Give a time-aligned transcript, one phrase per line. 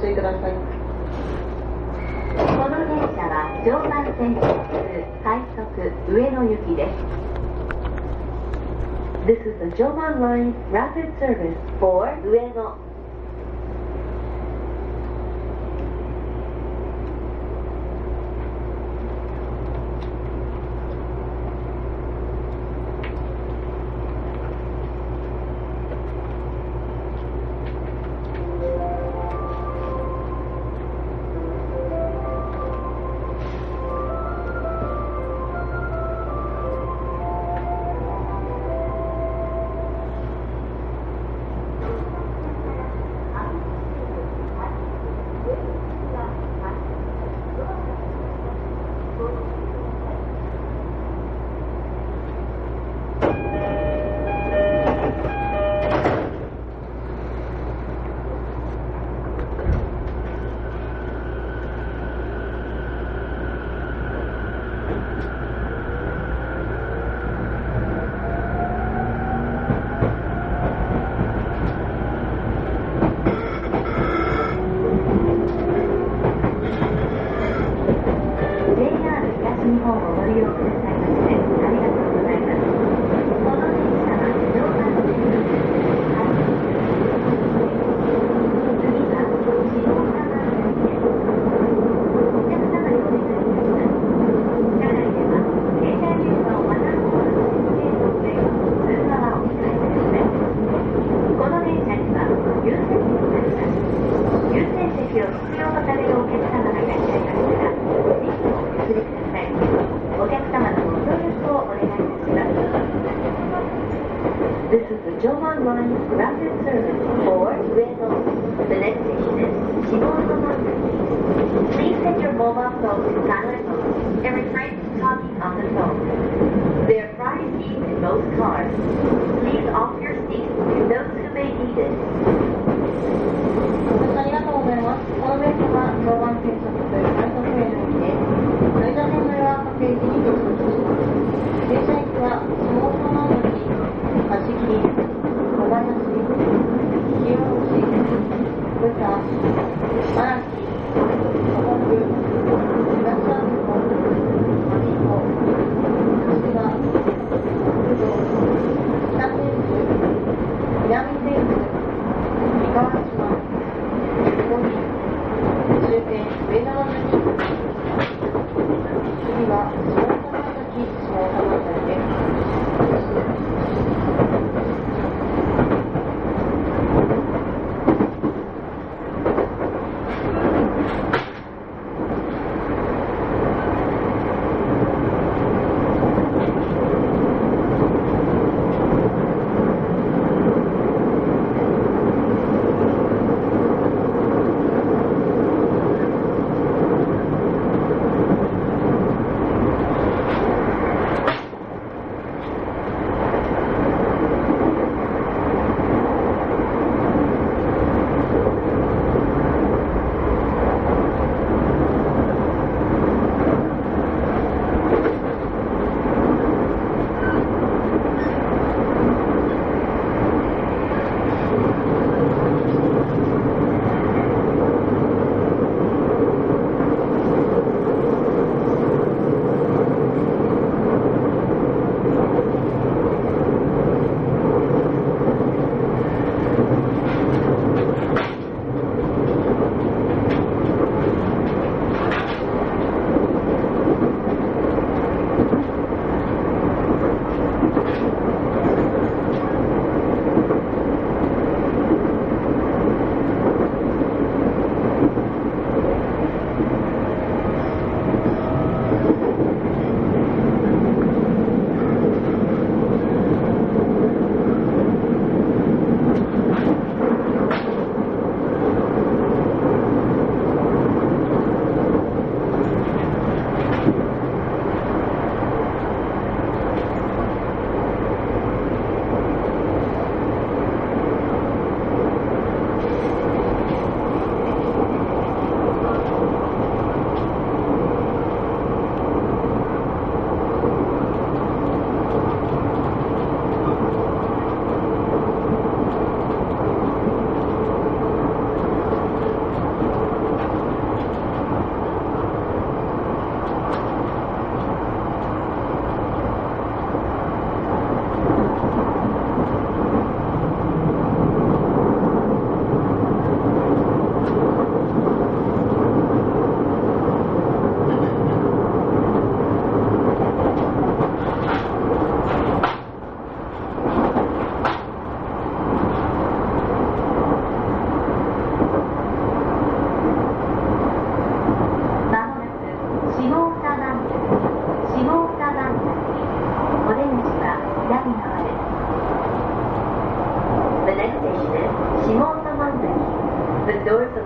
[0.00, 0.52] 注意ください。
[2.38, 4.78] この電車は常磐線特急
[5.24, 5.64] 快速
[6.08, 6.90] 上野行きです
[9.26, 12.52] This is the Joman Line Rapid Service for 上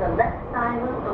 [0.03, 1.12] the left side was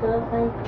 [0.00, 0.59] 哥，哎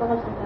[0.00, 0.37] お待ち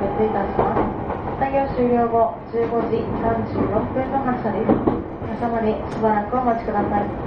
[0.00, 0.80] 別いたします。
[1.40, 4.72] 作業終了後15時34分の発車です。
[5.22, 7.19] 皆様にしばらくお待ちください。